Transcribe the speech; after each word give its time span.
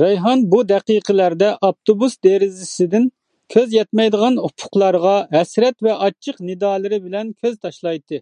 رەيھان 0.00 0.42
بۇ 0.54 0.58
دەقىقىلەردە 0.72 1.46
ئاپتوبۇس 1.68 2.16
دېرىزىسىدىن 2.26 3.06
كۆز 3.56 3.72
يەتمەيدىغان 3.76 4.36
ئۇپۇقلارغا 4.48 5.14
ھەسرەت 5.38 5.76
ۋە 5.88 5.94
ئاچچىق 6.08 6.42
نىدالىرى 6.50 6.98
بىلەن 7.06 7.32
كۆز 7.46 7.56
تاشلايتتى. 7.68 8.20